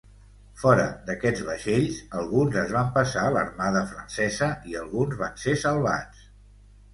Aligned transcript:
Fora 0.59 0.85
d'aquests 1.09 1.43
vaixells, 1.49 1.99
alguns 2.21 2.57
es 2.61 2.73
van 2.77 2.89
passar 2.95 3.27
a 3.27 3.35
l'Armada 3.35 3.85
francesa 3.91 4.49
i 4.73 4.79
alguns 4.81 5.15
van 5.21 5.39
ser 5.45 5.55
salvats. 5.67 6.27